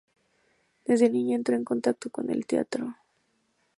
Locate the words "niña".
1.11-1.35